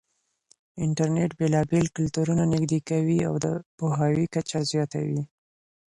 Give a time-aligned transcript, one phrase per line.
[0.85, 3.45] انټرنېټ بېلابېل کلتورونه نږدې کوي او د
[3.77, 5.21] پوهاوي کچه زياتوي.